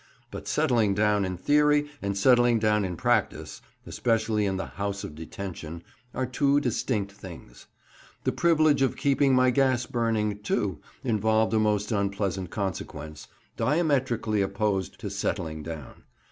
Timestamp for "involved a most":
11.03-11.91